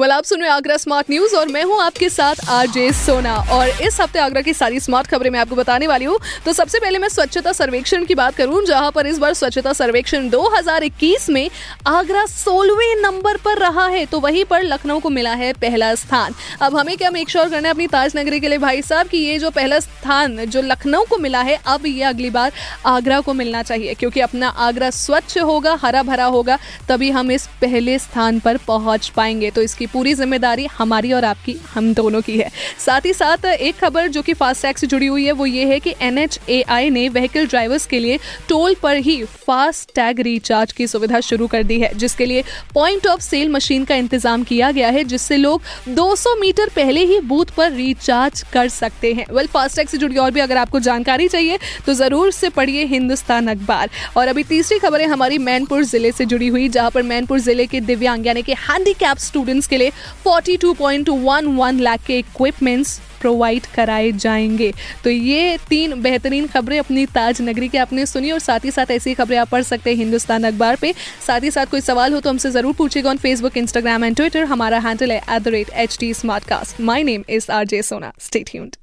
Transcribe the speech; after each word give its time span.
Well 0.00 0.10
आप 0.10 0.24
सुन 0.24 0.40
रहे 0.40 0.50
Agra 0.50 0.76
smart 0.76 1.06
news 1.10 1.34
और 1.36 1.48
मैं 1.48 1.62
हूँ 1.64 1.80
आपके 1.82 2.08
साथ 2.08 2.36
आरजे 2.48 2.92
सोना। 2.92 3.34
और 3.52 3.68
इस 3.68 4.00
हफ़्ते 4.00 4.18
आगरा 4.18 4.40
की 4.40 4.52
सारी 4.54 4.78
स्मार्ट 4.80 5.06
खबरें 5.06 5.28
मैं 5.30 5.40
आपको 5.40 5.56
बताने 5.56 5.86
वाली 5.86 6.04
हूँ। 6.04 6.18
तो 6.44 6.52
सबसे 6.52 6.78
पहले 6.78 6.98
मैं 6.98 7.08
स्वच्छता 7.08 7.52
सर्वेक्षण 7.52 8.04
की 8.04 8.14
बात 8.14 8.34
करूँ, 8.34 8.64
जहाँ 8.64 8.90
पर 8.90 9.06
इस 9.06 9.18
बार 9.18 9.34
स्वच्छता 9.34 9.72
सर्वेक्षण 9.72 10.28
2021 10.30 11.28
में 11.30 11.50
आगरा 11.86 12.24
सोलहवें 12.26 13.02
नंबर 13.02 13.36
पर 13.36 13.58
रहा 13.58 13.86
है। 13.86 14.04
तो 14.06 14.20
वहीं 14.20 14.44
पर 14.44 14.62
लखनऊ 14.62 15.00
को 15.00 15.10
मिला 15.10 15.34
है 15.34 15.52
पहला 15.52 15.94
स्थान। 15.94 16.34
अब 16.62 16.76
हमें 16.76 16.96
क्या 16.96 17.10
मेक 17.10 17.30
श्योर 17.30 17.48
करना 17.48 17.68
है 17.68 17.74
अपनी 17.74 17.86
ताज 17.86 18.16
नगरी 18.16 18.40
के 18.40 18.48
लिए? 18.48 18.58
भाई 18.58 18.82
साहब, 18.82 19.06
कि 19.06 19.18
ये 19.18 19.38
जो 19.38 19.50
पहला 19.50 19.80
स्थान, 19.80 20.44
जो 20.46 20.62
लखनऊ 20.62 21.04
को 21.04 21.18
मिला 21.18 21.42
है, 21.42 21.58
अब 21.66 21.86
ये 21.86 22.02
अगली 22.02 22.30
बार 22.30 22.52
आगरा 22.86 23.20
को 23.20 23.34
मिलना 23.34 23.62
चाहिए, 23.62 23.94
क्योंकि 23.94 24.20
अपना 24.20 24.48
आगरा 24.48 24.90
स्वच्छ 24.90 25.38
होगा, 25.38 25.78
हरा 25.82 26.02
भरा 26.02 26.24
होगा, 26.24 26.58
तभी 26.88 27.10
हम 27.10 27.30
इस 27.30 27.46
पहले 27.60 27.98
स्थान 27.98 28.40
पर 28.40 28.56
पहुँच 28.56 29.08
पाएँगे। 29.08 29.50
तो 29.50 29.62
इसकी 29.62 29.86
पूरी 29.92 30.14
ज़िम्मेदारी 30.14 30.66
हमारी 30.72 31.12
और 31.12 31.24
आपकी, 31.24 31.56
हम 31.74 31.92
दोनों 31.94 32.20
की 32.20 32.36
है। 32.38 32.50
साथ 32.78 33.06
ही 33.06 33.12
साथ, 33.12 33.44
एक 33.46 33.78
खबर 33.78 34.08
जो 34.08 34.22
कि 34.22 34.34
फास्ट 34.34 34.62
टैग 34.62 34.76
से 34.76 34.86
जुड़ी 34.86 35.06
हुई 35.06 35.24
है, 35.24 35.32
वो 35.32 35.46
ये 35.46 35.64
है 35.66 35.78
कि 35.80 35.94
एनएचएआई 36.02 36.90
ने 36.90 37.08
व्हीकल 37.10 37.46
ड्राइवर्स 37.46 37.86
के 37.86 37.98
लिए 37.98 38.18
टोल 38.48 38.74
पर 38.82 38.96
ही 38.98 39.22
फास्ट 39.46 39.94
टैग 39.94 40.20
रिचार्ज 40.22 40.72
की 40.72 40.86
सुविधा 40.86 41.20
शुरू 41.22 41.46
कर 41.46 41.62
दी 41.62 41.78
है, 41.80 41.92
जिसके 41.94 42.26
लिए 42.26 42.44
पॉइंट 42.74 43.06
ऑफ़ 43.06 43.20
सेल 43.20 43.48
मशीन 43.50 43.84
का 43.84 43.94
इंतज़ाम 43.96 44.42
किया 44.44 44.70
गया 44.70 44.88
है, 44.88 45.04
जिससे 45.04 45.36
लोग 45.36 45.62
200 45.90 46.34
मीटर 46.40 46.70
पहले 46.76 47.04
ही 47.04 47.18
बूथ 47.22 47.54
पर 47.56 47.72
रिचार्ज 47.72 48.42
कर 48.52 48.68
सकते 48.70 49.12
हैं। 49.12 49.26
वेल, 49.30 49.46
फास्टैग 49.48 49.88
से 49.88 49.98
जुड़ी 49.98 50.16
और 50.16 50.30
भी 50.30 50.40
अगर 50.40 50.56
आपको 50.56 50.80
जानकारी 50.80 51.28
चाहिए 51.28 51.58
तो 51.86 51.94
ज़रूर 51.94 52.30
से 52.32 52.48
पढ़िए 52.50 52.84
हिंदुस्तान 52.86 53.46
अखबार। 53.48 53.90
और 54.16 54.28
अभी 54.28 54.42
तीसरी 54.44 54.78
खबर 54.78 55.00
है 55.00 55.06
हमारी 55.08 55.38
मैनपुर 55.40 55.84
ज़िले 55.84 56.12
से 56.12 56.24
जुड़ी 56.26 56.48
हुई, 56.48 56.68
जहाँ 56.70 56.90
पर 56.90 57.02
मैनपुर 57.04 57.38
ज़िले 57.40 57.66
के 57.66 57.80
दिव्यांग, 57.82 58.26
यानी 58.26 58.42
कि 58.42 58.52
हैंडीकैप 58.60 59.18
स्टूडेंट्स 59.20 59.66
के 59.66 59.76
लिए 59.80 59.92
42.11 60.26 61.80
लाख 61.80 62.04
के 62.06 62.18
इक्विपमेंट्स 62.18 63.00
प्रोवाइड 63.20 63.66
कराए 63.74 64.10
जाएँगे। 64.12 64.72
तो 65.04 65.10
ये 65.10 65.56
तीन 65.68 66.00
बेहतरीन 66.02 66.46
खबरें 66.46 66.78
अपनी 66.78 67.04
ताज 67.14 67.42
नगरी 67.42 67.68
के 67.68 67.78
आपने 67.78 68.06
सुनी 68.06 68.30
और 68.30 68.38
साथ 68.38 68.64
ही 68.64 68.70
साथ 68.70 68.90
ऐसी 68.90 69.14
खबरें 69.14 69.38
आप 69.38 69.48
पढ़ 69.48 69.62
सकते 69.62 69.90
हैं 69.90 69.96
हिंदुस्तान 69.96 70.44
अखबार 70.44 70.76
पे। 70.76 70.94
साथ 71.26 71.40
ही 71.40 71.50
साथ 71.50 71.66
कोई 71.66 71.80
सवाल 71.80 72.12
हो 72.12 72.20
तो 72.20 72.30
हमसे 72.30 72.50
ज़रूर 72.50 72.74
पूछेगा 72.74 73.10
on 73.10 73.16
Facebook 73.16 73.56
Instagram 73.56 74.04
and 74.04 74.16
Twitter 74.16 74.44
हमारा 74.44 74.78
हैंडल 74.78 75.12
है 75.12 75.18
at 75.18 75.42
the 75.42 75.48
rate 75.48 75.70
H 75.76 75.96
T 76.00 76.12
Smartcast 76.44 76.80
my 76.80 77.02
name 77.02 77.24
is 77.28 77.50
R 77.52 77.64
J 77.64 77.82
Sona 77.82 78.12
stay 78.20 78.44
tuned 78.50 78.76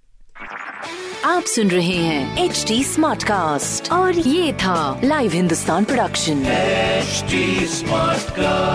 आप 1.25 1.43
सुन 1.43 1.67
रहे 1.67 1.95
हैं 1.95 2.45
एच 2.45 2.63
टी 2.67 2.83
स्मार्ट 2.83 3.23
कास्ट 3.23 3.91
और 3.91 4.19
ये 4.19 4.53
था 4.53 4.77
live 5.03 5.31
Hindustan 5.33 5.83
production 5.83 6.43
HD 7.07 7.39
Smartcast. 7.71 8.66